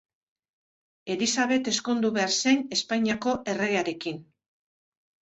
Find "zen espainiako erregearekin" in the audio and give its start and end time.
2.37-4.17